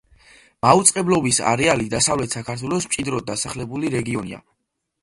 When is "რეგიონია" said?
3.99-4.43